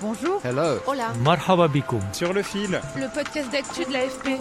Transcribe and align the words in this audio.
Bonjour. 0.00 0.40
Hello. 0.44 0.78
Hola. 0.86 1.12
Marhaba 1.24 1.66
bikoum. 1.68 2.00
Sur 2.12 2.32
le 2.32 2.42
fil, 2.42 2.80
Le 2.96 3.12
podcast 3.12 3.50
d'actu 3.50 3.84
de 3.84 3.92
l'AFP. 3.92 4.38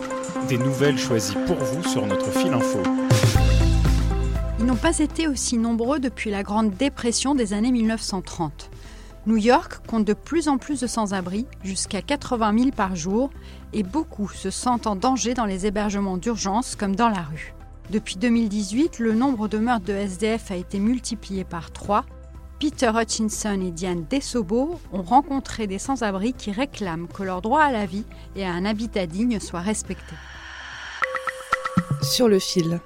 des 0.48 0.58
nouvelles 0.58 1.00
choisies 1.00 1.38
pour 1.48 1.56
vous 1.58 1.84
sur 1.84 2.06
notre 2.06 2.30
fil 2.32 2.54
info. 2.54 2.80
Ils 4.60 4.66
n'ont 4.66 4.76
pas 4.76 5.00
été 5.00 5.28
aussi 5.28 5.58
nombreux 5.58 6.00
depuis 6.00 6.30
la 6.30 6.44
Grande 6.44 6.72
Dépression 6.72 7.34
des 7.34 7.54
années 7.54 7.72
1930. 7.72 8.70
New 9.26 9.38
York 9.38 9.80
compte 9.88 10.06
de 10.06 10.14
plus 10.14 10.48
en 10.48 10.58
plus 10.58 10.80
de 10.80 10.88
sans-abri, 10.88 11.48
jusqu'à 11.64 12.02
80 12.02 12.58
000 12.58 12.72
par 12.72 12.96
jour, 12.96 13.30
et 13.74 13.84
beaucoup 13.84 14.30
se 14.30 14.50
sentent 14.50 14.88
en 14.88 14.96
danger 14.96 15.34
dans 15.34 15.46
les 15.46 15.66
hébergements 15.66 16.18
d'urgence 16.18 16.76
comme 16.76 16.96
dans 16.96 17.10
la 17.10 17.22
rue. 17.22 17.54
Depuis 17.90 18.18
2018, 18.18 19.00
le 19.00 19.14
nombre 19.14 19.48
de 19.48 19.58
meurtres 19.58 19.86
de 19.86 19.94
SDF 19.94 20.52
a 20.52 20.56
été 20.56 20.80
multiplié 20.80 21.44
par 21.44 21.72
3. 21.72 22.06
Peter 22.60 22.92
Hutchinson 22.96 23.62
et 23.62 23.70
Diane 23.70 24.06
Desobo 24.10 24.80
ont 24.92 25.04
rencontré 25.04 25.68
des 25.68 25.78
sans-abri 25.78 26.34
qui 26.34 26.52
réclament 26.52 27.08
que 27.08 27.22
leur 27.22 27.42
droit 27.42 27.62
à 27.62 27.72
la 27.72 27.86
vie 27.86 28.06
et 28.36 28.46
à 28.46 28.52
un 28.52 28.66
habitat 28.66 29.06
digne 29.06 29.40
soient 29.40 29.60
respectés. 29.60 30.16
Sur 32.02 32.28
le 32.28 32.40
fil. 32.40 32.80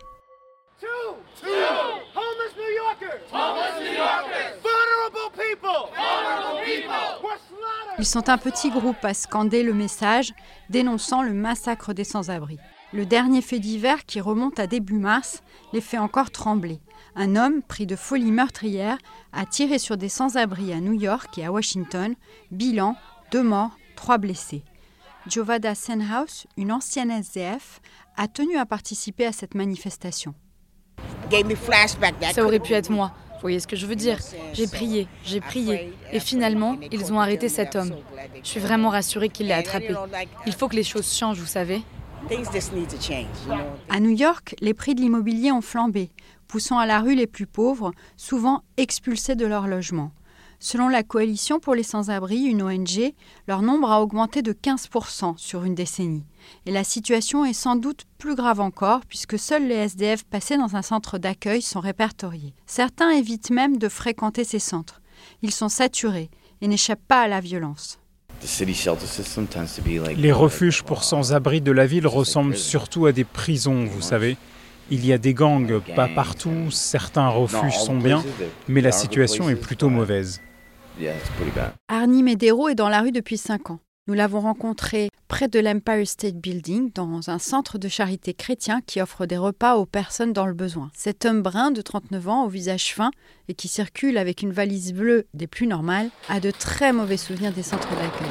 Ils 7.98 8.06
sont 8.06 8.30
un 8.30 8.38
petit 8.38 8.72
groupe 8.72 9.04
à 9.04 9.14
scander 9.14 9.64
le 9.64 9.74
message 9.74 10.34
dénonçant 10.70 11.22
le 11.22 11.34
massacre 11.34 11.94
des 11.94 12.04
sans-abri. 12.04 12.58
Le 12.94 13.06
dernier 13.06 13.42
fait 13.42 13.60
divers, 13.60 14.06
qui 14.06 14.20
remonte 14.20 14.60
à 14.60 14.68
début 14.68 14.98
mars, 14.98 15.44
les 15.72 15.80
fait 15.80 15.98
encore 15.98 16.30
trembler. 16.30 16.82
Un 17.16 17.38
homme, 17.38 17.62
pris 17.62 17.86
de 17.86 17.96
folie 17.96 18.32
meurtrière, 18.32 18.98
a 19.32 19.46
tiré 19.46 19.80
sur 19.80 19.96
des 19.96 20.10
sans-abri 20.10 20.74
à 20.74 20.82
New 20.82 20.94
York 20.94 21.38
et 21.38 21.46
à 21.46 21.52
Washington. 21.52 22.16
Bilan 22.52 22.98
deux 23.32 23.44
morts, 23.44 23.72
trois 23.96 24.18
blessés. 24.18 24.64
Jovada 25.26 25.74
Senhouse, 25.74 26.48
une 26.58 26.72
ancienne 26.72 27.12
SDF, 27.12 27.80
a 28.18 28.28
tenu 28.28 28.58
à 28.58 28.66
participer 28.66 29.26
à 29.26 29.32
cette 29.32 29.56
manifestation. 29.56 30.36
Ça 32.34 32.44
aurait 32.44 32.60
pu 32.60 32.74
être 32.74 32.90
moi. 32.90 33.14
Vous 33.36 33.42
voyez 33.42 33.62
ce 33.62 33.68
que 33.68 33.78
je 33.78 33.86
veux 33.86 33.96
dire 33.96 34.20
J'ai 34.54 34.68
prié, 34.68 35.08
j'ai 35.24 35.40
prié. 35.40 35.94
Et 36.12 36.20
finalement, 36.20 36.78
ils 36.92 37.14
ont 37.14 37.20
arrêté 37.22 37.48
cet 37.48 37.78
homme. 37.78 37.96
Je 38.44 38.48
suis 38.48 38.60
vraiment 38.60 38.90
rassurée 38.90 39.30
qu'il 39.30 39.48
l'ait 39.48 39.54
attrapé. 39.54 39.96
Il 40.46 40.54
faut 40.54 40.68
que 40.68 40.76
les 40.76 40.84
choses 40.84 41.12
changent, 41.16 41.40
vous 41.40 41.46
savez. 41.46 41.82
À 43.90 44.00
New 44.00 44.10
York, 44.10 44.56
les 44.62 44.74
prix 44.74 44.96
de 44.96 45.02
l'immobilier 45.02 45.52
ont 45.52 45.62
flambé, 45.62 46.12
poussant 46.48 46.78
à 46.78 46.86
la 46.86 47.02
rue 47.02 47.16
les 47.16 47.28
plus 47.28 47.46
pauvres, 47.46 47.92
souvent 48.16 48.64
expulsés 48.78 49.36
de 49.36 49.46
leur 49.46 49.68
logement. 49.68 50.12
Selon 50.60 50.88
la 50.88 51.04
Coalition 51.04 51.60
pour 51.60 51.76
les 51.76 51.84
sans-abri, 51.84 52.44
une 52.44 52.62
ONG, 52.62 53.14
leur 53.48 53.62
nombre 53.62 53.92
a 53.92 54.02
augmenté 54.02 54.42
de 54.44 54.54
15% 54.54 55.38
sur 55.38 55.66
une 55.66 55.76
décennie. 55.76 56.24
Et 56.66 56.72
la 56.72 56.86
situation 56.86 57.44
est 57.44 57.52
sans 57.52 57.76
doute 57.76 58.06
plus 58.18 58.36
grave 58.36 58.62
encore, 58.62 59.02
puisque 59.10 59.38
seuls 59.38 59.68
les 59.68 59.76
SDF 59.76 60.24
passés 60.24 60.58
dans 60.58 60.78
un 60.78 60.84
centre 60.84 61.18
d'accueil 61.18 61.62
sont 61.62 61.82
répertoriés. 61.82 62.54
Certains 62.66 63.10
évitent 63.10 63.50
même 63.50 63.78
de 63.78 63.90
fréquenter 63.90 64.46
ces 64.46 64.60
centres. 64.60 65.02
Ils 65.42 65.52
sont 65.52 65.70
saturés 65.70 66.30
et 66.62 66.68
n'échappent 66.68 67.08
pas 67.08 67.22
à 67.22 67.28
la 67.28 67.42
violence. 67.42 68.01
Les 70.18 70.32
refuges 70.32 70.84
pour 70.84 71.04
sans-abri 71.04 71.62
de 71.62 71.72
la 71.72 71.86
ville 71.86 72.08
ressemblent 72.08 72.58
surtout 72.58 73.06
à 73.06 73.12
des 73.12 73.24
prisons, 73.24 73.86
vous 73.86 74.02
savez. 74.02 74.38
Il 74.90 75.06
y 75.06 75.14
a 75.14 75.18
des 75.18 75.34
gangs 75.34 75.80
pas 75.96 76.08
partout, 76.08 76.70
certains 76.72 77.30
refuges 77.30 77.78
sont 77.78 77.98
bien, 77.98 78.24
mais 78.68 78.82
la 78.82 78.92
situation 78.92 79.50
est 79.50 79.56
plutôt 79.56 79.90
mauvaise. 79.90 80.42
Arnie 81.88 82.24
Medero 82.24 82.68
est 82.68 82.76
dans 82.76 82.90
la 82.90 83.02
rue 83.02 83.12
depuis 83.12 83.38
5 83.38 83.72
ans. 83.72 83.80
Nous 84.08 84.16
l'avons 84.16 84.40
rencontré 84.40 85.12
près 85.28 85.48
de 85.48 85.60
l'Empire 85.60 86.08
State 86.08 86.34
Building, 86.34 86.90
dans 86.96 87.30
un 87.30 87.38
centre 87.38 87.78
de 87.78 87.88
charité 87.88 88.34
chrétien 88.34 88.82
qui 88.88 89.00
offre 89.00 89.28
des 89.28 89.38
repas 89.38 89.76
aux 89.76 89.86
personnes 89.86 90.34
dans 90.34 90.48
le 90.48 90.56
besoin. 90.56 90.90
Cet 90.96 91.24
homme 91.24 91.44
brun 91.44 91.70
de 91.70 91.84
39 91.84 92.28
ans, 92.28 92.46
au 92.46 92.48
visage 92.48 92.96
fin 92.96 93.12
et 93.48 93.54
qui 93.54 93.68
circule 93.68 94.18
avec 94.18 94.42
une 94.42 94.54
valise 94.54 94.94
bleue 94.94 95.28
des 95.36 95.46
plus 95.46 95.68
normales, 95.68 96.10
a 96.30 96.40
de 96.40 96.50
très 96.50 96.94
mauvais 96.94 97.18
souvenirs 97.18 97.54
des 97.54 97.62
centres 97.62 97.92
d'accueil. 97.92 98.28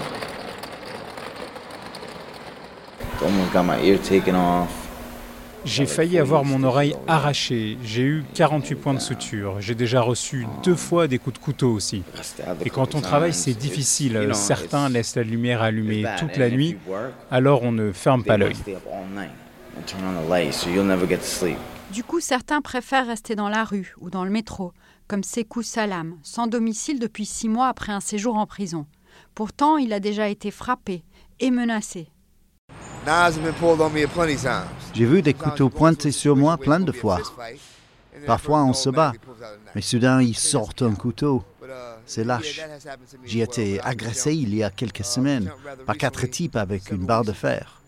J'ai 5.64 5.86
failli 5.86 6.18
avoir 6.18 6.44
mon 6.44 6.62
oreille 6.62 6.94
arrachée, 7.06 7.76
j'ai 7.84 8.02
eu 8.02 8.24
48 8.34 8.74
points 8.76 8.94
de 8.94 9.00
suture, 9.00 9.60
j'ai 9.60 9.74
déjà 9.74 10.00
reçu 10.00 10.46
deux 10.62 10.74
fois 10.74 11.06
des 11.06 11.18
coups 11.18 11.38
de 11.38 11.44
couteau 11.44 11.72
aussi. 11.72 12.02
Et 12.64 12.70
quand 12.70 12.94
on 12.94 13.00
travaille, 13.00 13.34
c'est 13.34 13.54
difficile. 13.54 14.30
Certains 14.32 14.88
laissent 14.88 15.16
la 15.16 15.22
lumière 15.22 15.62
allumée 15.62 16.04
toute 16.18 16.36
la 16.36 16.50
nuit, 16.50 16.76
alors 17.30 17.62
on 17.62 17.72
ne 17.72 17.92
ferme 17.92 18.24
pas 18.24 18.38
l'œil. 18.38 18.56
Du 21.92 22.04
coup, 22.04 22.20
certains 22.20 22.60
préfèrent 22.60 23.06
rester 23.06 23.34
dans 23.34 23.48
la 23.48 23.64
rue 23.64 23.94
ou 24.00 24.10
dans 24.10 24.24
le 24.24 24.30
métro, 24.30 24.72
comme 25.08 25.24
Sekou 25.24 25.62
Salam, 25.62 26.16
sans 26.22 26.46
domicile 26.46 27.00
depuis 27.00 27.26
six 27.26 27.48
mois 27.48 27.66
après 27.66 27.90
un 27.90 28.00
séjour 28.00 28.36
en 28.36 28.46
prison. 28.46 28.86
Pourtant, 29.34 29.76
il 29.76 29.92
a 29.92 29.98
déjà 29.98 30.28
été 30.28 30.50
frappé 30.50 31.02
et 31.40 31.50
menacé. 31.50 32.08
J'ai 34.94 35.04
vu 35.04 35.22
des 35.22 35.34
couteaux 35.34 35.70
pointés 35.70 36.12
sur 36.12 36.36
moi 36.36 36.56
plein 36.58 36.80
de 36.80 36.92
fois. 36.92 37.20
Parfois, 38.26 38.64
on 38.64 38.72
se 38.72 38.90
bat, 38.90 39.12
mais 39.74 39.80
soudain, 39.80 40.20
ils 40.20 40.36
sortent 40.36 40.82
un 40.82 40.94
couteau. 40.94 41.42
C'est 42.04 42.24
lâche. 42.24 42.60
J'ai 43.24 43.40
été 43.40 43.80
agressé 43.80 44.34
il 44.34 44.54
y 44.54 44.62
a 44.62 44.70
quelques 44.70 45.04
semaines 45.04 45.50
par 45.86 45.96
quatre 45.96 46.26
types 46.26 46.56
avec 46.56 46.90
une 46.90 47.06
barre 47.06 47.24
de 47.24 47.32
fer. 47.32 47.80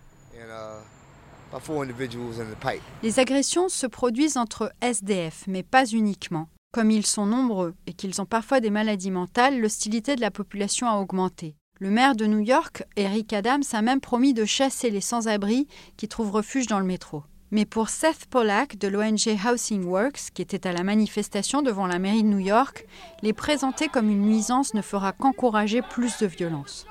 Les 3.03 3.19
agressions 3.19 3.69
se 3.69 3.87
produisent 3.87 4.37
entre 4.37 4.73
SDF, 4.81 5.44
mais 5.47 5.62
pas 5.62 5.84
uniquement. 5.87 6.49
Comme 6.73 6.91
ils 6.91 7.05
sont 7.05 7.27
nombreux 7.27 7.75
et 7.87 7.93
qu'ils 7.93 8.23
ont 8.23 8.27
parfois 8.27 8.61
des 8.61 8.71
maladies 8.71 9.11
mentales, 9.11 9.61
l'hostilité 9.61 10.17
de 10.17 10.23
la 10.23 10.31
population 10.31 10.87
a 10.87 10.97
augmenté. 10.97 11.55
Le 11.82 11.91
maire 11.91 12.15
de 12.15 12.26
New 12.26 12.38
York, 12.38 12.84
Eric 12.94 13.32
Adams, 13.32 13.65
a 13.72 13.82
même 13.82 14.00
promis 14.00 14.34
de 14.34 14.44
chasser 14.44 14.88
les 14.88 15.00
sans-abri 15.00 15.66
qui 15.97 16.06
trouvent 16.06 16.31
refuge 16.31 16.69
dans 16.69 16.78
le 16.78 16.84
métro. 16.84 17.25
Mais 17.50 17.65
pour 17.65 17.88
Seth 17.88 18.26
Pollack 18.31 18.78
de 18.78 18.87
l'ONG 18.87 19.37
Housing 19.44 19.82
Works, 19.82 20.31
qui 20.32 20.43
était 20.43 20.65
à 20.69 20.72
la 20.72 20.84
manifestation 20.84 21.60
devant 21.60 21.88
la 21.88 21.98
mairie 21.98 22.22
de 22.22 22.28
New 22.28 22.38
York, 22.38 22.87
les 23.22 23.32
présenter 23.32 23.88
comme 23.88 24.09
une 24.10 24.22
nuisance 24.22 24.75
ne 24.75 24.81
fera 24.81 25.10
qu'encourager 25.10 25.82
plus 25.82 26.19
de 26.19 26.26
violence. 26.28 26.87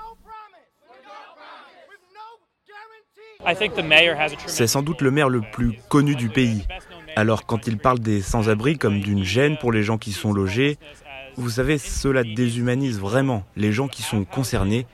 C'est 4.47 4.67
sans 4.67 4.81
doute 4.81 4.99
le 4.99 5.11
maire 5.11 5.29
le 5.29 5.39
plus 5.53 5.79
connu 5.87 6.17
du 6.17 6.27
pays. 6.27 6.67
Alors 7.15 7.45
quand 7.45 7.65
il 7.65 7.77
parle 7.77 7.99
des 7.99 8.21
sans-abri 8.21 8.77
comme 8.77 8.99
d'une 8.99 9.23
gêne 9.23 9.57
pour 9.57 9.71
les 9.71 9.83
gens 9.83 9.97
qui 9.97 10.11
sont 10.11 10.33
logés, 10.33 10.77
vous 11.37 11.49
savez, 11.49 11.77
cela 11.77 12.23
déshumanise 12.23 12.99
vraiment 12.99 13.43
les 13.55 13.71
gens 13.71 13.87
qui 13.87 14.01
sont 14.01 14.25
concernés 14.25 14.85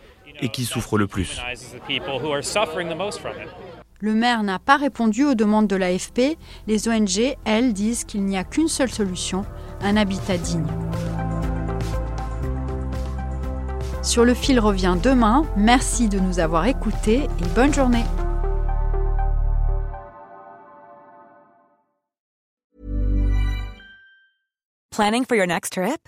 et 0.42 0.50
qui 0.50 0.66
souffrent 0.66 0.98
le 0.98 1.08
plus. 1.08 1.42
Le 4.00 4.14
maire 4.14 4.44
n'a 4.44 4.60
pas 4.60 4.78
répondu 4.78 5.24
aux 5.24 5.34
demandes 5.34 5.68
de 5.68 5.76
l'AFP. 5.76 6.38
Les 6.68 6.88
ONG, 6.88 7.36
elles, 7.46 7.74
disent 7.74 8.04
qu'il 8.04 8.26
n'y 8.26 8.38
a 8.38 8.44
qu'une 8.44 8.68
seule 8.68 8.92
solution, 8.92 9.44
un 9.82 9.98
habitat 9.98 10.38
digne. 10.38 10.68
Sur 14.04 14.24
le 14.24 14.34
fil 14.34 14.60
revient 14.60 14.96
demain. 15.02 15.46
Merci 15.58 16.08
de 16.08 16.20
nous 16.20 16.40
avoir 16.40 16.66
écoutés 16.68 17.24
et 17.24 17.56
bonne 17.56 17.74
journée. 17.74 18.06
Planning 24.92 25.26
for 25.26 25.36
your 25.36 25.46
next 25.46 25.74
trip? 25.74 26.08